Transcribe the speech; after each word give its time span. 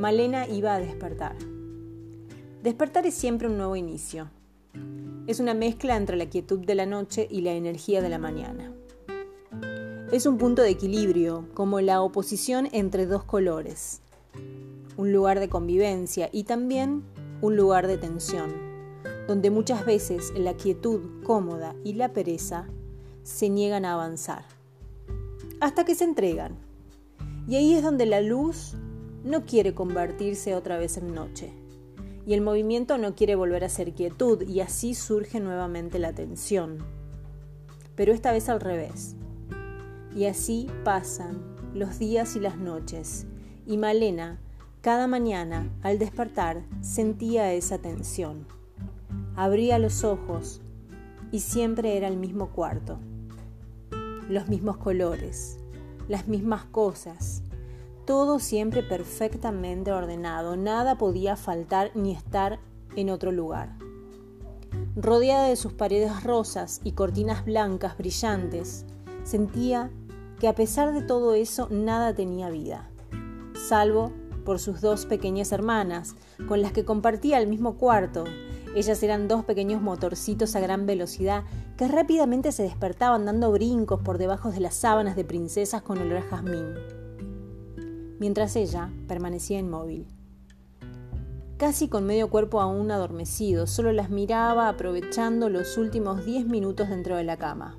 Malena 0.00 0.48
iba 0.48 0.74
a 0.74 0.80
despertar. 0.80 1.36
Despertar 2.62 3.04
es 3.04 3.12
siempre 3.12 3.48
un 3.48 3.58
nuevo 3.58 3.76
inicio. 3.76 4.30
Es 5.26 5.40
una 5.40 5.52
mezcla 5.52 5.94
entre 5.94 6.16
la 6.16 6.24
quietud 6.24 6.60
de 6.60 6.74
la 6.74 6.86
noche 6.86 7.28
y 7.30 7.42
la 7.42 7.52
energía 7.52 8.00
de 8.00 8.08
la 8.08 8.16
mañana. 8.16 8.72
Es 10.10 10.24
un 10.24 10.38
punto 10.38 10.62
de 10.62 10.70
equilibrio, 10.70 11.50
como 11.52 11.82
la 11.82 12.00
oposición 12.00 12.70
entre 12.72 13.04
dos 13.04 13.24
colores. 13.24 14.00
Un 14.96 15.12
lugar 15.12 15.38
de 15.38 15.50
convivencia 15.50 16.30
y 16.32 16.44
también 16.44 17.04
un 17.42 17.56
lugar 17.56 17.86
de 17.86 17.98
tensión, 17.98 18.54
donde 19.28 19.50
muchas 19.50 19.84
veces 19.84 20.32
la 20.34 20.54
quietud 20.54 21.22
cómoda 21.24 21.74
y 21.84 21.92
la 21.92 22.14
pereza 22.14 22.70
se 23.22 23.50
niegan 23.50 23.84
a 23.84 23.92
avanzar, 23.92 24.46
hasta 25.60 25.84
que 25.84 25.94
se 25.94 26.04
entregan. 26.04 26.56
Y 27.46 27.56
ahí 27.56 27.74
es 27.74 27.82
donde 27.82 28.06
la 28.06 28.22
luz 28.22 28.76
no 29.24 29.44
quiere 29.44 29.74
convertirse 29.74 30.54
otra 30.54 30.78
vez 30.78 30.96
en 30.96 31.14
noche. 31.14 31.52
Y 32.26 32.34
el 32.34 32.40
movimiento 32.40 32.98
no 32.98 33.14
quiere 33.14 33.34
volver 33.34 33.64
a 33.64 33.68
ser 33.68 33.92
quietud 33.92 34.42
y 34.42 34.60
así 34.60 34.94
surge 34.94 35.40
nuevamente 35.40 35.98
la 35.98 36.12
tensión. 36.12 36.78
Pero 37.96 38.12
esta 38.12 38.32
vez 38.32 38.48
al 38.48 38.60
revés. 38.60 39.16
Y 40.14 40.26
así 40.26 40.68
pasan 40.84 41.56
los 41.74 41.98
días 41.98 42.36
y 42.36 42.40
las 42.40 42.56
noches. 42.56 43.26
Y 43.66 43.76
Malena, 43.76 44.40
cada 44.80 45.06
mañana, 45.06 45.70
al 45.82 45.98
despertar, 45.98 46.64
sentía 46.80 47.52
esa 47.52 47.78
tensión. 47.78 48.46
Abría 49.36 49.78
los 49.78 50.04
ojos 50.04 50.60
y 51.32 51.40
siempre 51.40 51.96
era 51.96 52.08
el 52.08 52.16
mismo 52.16 52.50
cuarto. 52.50 52.98
Los 54.28 54.48
mismos 54.48 54.76
colores, 54.76 55.58
las 56.08 56.28
mismas 56.28 56.64
cosas, 56.64 57.42
todo 58.04 58.38
siempre 58.38 58.82
perfectamente 58.82 59.92
ordenado, 59.92 60.56
nada 60.56 60.96
podía 60.96 61.36
faltar 61.36 61.90
ni 61.94 62.12
estar 62.12 62.58
en 62.96 63.10
otro 63.10 63.32
lugar. 63.32 63.76
Rodeada 64.96 65.48
de 65.48 65.56
sus 65.56 65.72
paredes 65.72 66.22
rosas 66.24 66.80
y 66.84 66.92
cortinas 66.92 67.44
blancas 67.44 67.96
brillantes, 67.96 68.84
sentía 69.24 69.90
que 70.38 70.48
a 70.48 70.54
pesar 70.54 70.92
de 70.92 71.02
todo 71.02 71.34
eso 71.34 71.68
nada 71.70 72.14
tenía 72.14 72.50
vida, 72.50 72.90
salvo 73.68 74.12
por 74.44 74.58
sus 74.58 74.80
dos 74.80 75.06
pequeñas 75.06 75.52
hermanas, 75.52 76.16
con 76.48 76.62
las 76.62 76.72
que 76.72 76.84
compartía 76.84 77.38
el 77.38 77.46
mismo 77.46 77.76
cuarto. 77.76 78.24
Ellas 78.74 79.02
eran 79.02 79.28
dos 79.28 79.44
pequeños 79.44 79.82
motorcitos 79.82 80.56
a 80.56 80.60
gran 80.60 80.86
velocidad 80.86 81.44
que 81.76 81.88
rápidamente 81.88 82.52
se 82.52 82.62
despertaban 82.62 83.26
dando 83.26 83.52
brincos 83.52 84.00
por 84.00 84.18
debajo 84.18 84.50
de 84.50 84.60
las 84.60 84.74
sábanas 84.74 85.16
de 85.16 85.24
princesas 85.24 85.82
con 85.82 85.98
olor 85.98 86.18
a 86.18 86.22
jazmín 86.22 86.99
mientras 88.20 88.54
ella 88.54 88.90
permanecía 89.08 89.58
inmóvil. 89.58 90.06
Casi 91.56 91.88
con 91.88 92.06
medio 92.06 92.30
cuerpo 92.30 92.60
aún 92.60 92.90
adormecido, 92.90 93.66
solo 93.66 93.92
las 93.92 94.08
miraba 94.08 94.68
aprovechando 94.68 95.48
los 95.48 95.76
últimos 95.76 96.24
diez 96.24 96.46
minutos 96.46 96.88
dentro 96.88 97.16
de 97.16 97.24
la 97.24 97.36
cama. 97.36 97.78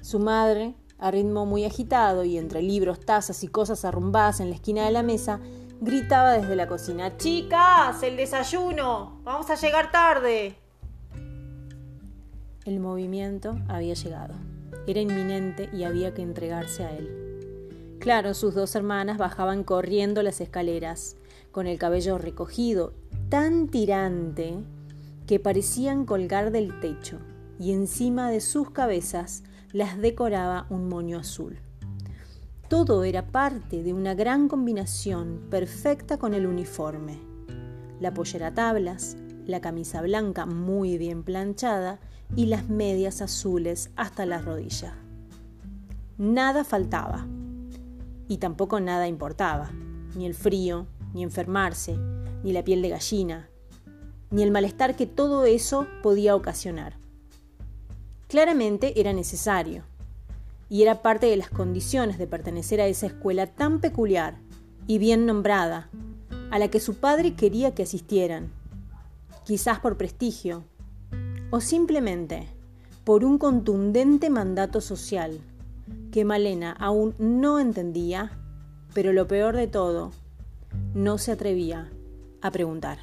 Su 0.00 0.20
madre, 0.20 0.74
a 0.98 1.10
ritmo 1.10 1.44
muy 1.44 1.64
agitado 1.64 2.24
y 2.24 2.38
entre 2.38 2.62
libros, 2.62 3.00
tazas 3.00 3.42
y 3.42 3.48
cosas 3.48 3.84
arrumbadas 3.84 4.40
en 4.40 4.50
la 4.50 4.54
esquina 4.54 4.84
de 4.84 4.92
la 4.92 5.02
mesa, 5.02 5.40
gritaba 5.80 6.32
desde 6.32 6.56
la 6.56 6.66
cocina, 6.66 7.16
Chicas, 7.16 8.02
el 8.02 8.16
desayuno, 8.16 9.20
vamos 9.22 9.50
a 9.50 9.54
llegar 9.54 9.90
tarde. 9.90 10.56
El 12.64 12.80
movimiento 12.80 13.58
había 13.68 13.94
llegado. 13.94 14.34
Era 14.86 15.00
inminente 15.00 15.68
y 15.72 15.84
había 15.84 16.14
que 16.14 16.22
entregarse 16.22 16.84
a 16.84 16.96
él. 16.96 17.19
Claro, 18.00 18.32
sus 18.32 18.54
dos 18.54 18.74
hermanas 18.76 19.18
bajaban 19.18 19.62
corriendo 19.62 20.22
las 20.22 20.40
escaleras, 20.40 21.18
con 21.52 21.66
el 21.66 21.78
cabello 21.78 22.16
recogido, 22.16 22.94
tan 23.28 23.68
tirante 23.68 24.54
que 25.26 25.38
parecían 25.38 26.06
colgar 26.06 26.50
del 26.50 26.80
techo, 26.80 27.18
y 27.58 27.72
encima 27.72 28.30
de 28.30 28.40
sus 28.40 28.70
cabezas 28.70 29.42
las 29.72 29.98
decoraba 29.98 30.66
un 30.70 30.88
moño 30.88 31.18
azul. 31.18 31.58
Todo 32.68 33.04
era 33.04 33.26
parte 33.26 33.82
de 33.82 33.92
una 33.92 34.14
gran 34.14 34.48
combinación 34.48 35.48
perfecta 35.50 36.16
con 36.16 36.32
el 36.32 36.46
uniforme. 36.46 37.18
La 38.00 38.14
pollera 38.14 38.54
tablas, 38.54 39.18
la 39.44 39.60
camisa 39.60 40.00
blanca 40.00 40.46
muy 40.46 40.96
bien 40.96 41.22
planchada 41.22 42.00
y 42.34 42.46
las 42.46 42.70
medias 42.70 43.20
azules 43.20 43.90
hasta 43.94 44.24
la 44.24 44.40
rodilla. 44.40 44.94
Nada 46.16 46.64
faltaba 46.64 47.26
y 48.30 48.38
tampoco 48.38 48.78
nada 48.78 49.08
importaba, 49.08 49.72
ni 50.14 50.24
el 50.24 50.34
frío, 50.34 50.86
ni 51.12 51.24
enfermarse, 51.24 51.98
ni 52.44 52.52
la 52.52 52.62
piel 52.62 52.80
de 52.80 52.90
gallina, 52.90 53.50
ni 54.30 54.44
el 54.44 54.52
malestar 54.52 54.94
que 54.94 55.04
todo 55.04 55.46
eso 55.46 55.88
podía 56.00 56.36
ocasionar. 56.36 56.96
Claramente 58.28 59.00
era 59.00 59.12
necesario, 59.12 59.82
y 60.68 60.82
era 60.82 61.02
parte 61.02 61.26
de 61.26 61.36
las 61.36 61.50
condiciones 61.50 62.18
de 62.18 62.28
pertenecer 62.28 62.80
a 62.80 62.86
esa 62.86 63.06
escuela 63.06 63.48
tan 63.48 63.80
peculiar 63.80 64.38
y 64.86 64.98
bien 64.98 65.26
nombrada, 65.26 65.90
a 66.52 66.60
la 66.60 66.68
que 66.68 66.78
su 66.78 66.98
padre 66.98 67.34
quería 67.34 67.74
que 67.74 67.82
asistieran, 67.82 68.52
quizás 69.44 69.80
por 69.80 69.96
prestigio, 69.96 70.62
o 71.50 71.60
simplemente 71.60 72.46
por 73.02 73.24
un 73.24 73.38
contundente 73.38 74.30
mandato 74.30 74.80
social 74.80 75.40
que 76.10 76.24
Malena 76.24 76.72
aún 76.72 77.14
no 77.18 77.58
entendía, 77.58 78.38
pero 78.94 79.12
lo 79.12 79.26
peor 79.26 79.56
de 79.56 79.66
todo, 79.66 80.12
no 80.94 81.18
se 81.18 81.32
atrevía 81.32 81.90
a 82.42 82.50
preguntar. 82.50 82.98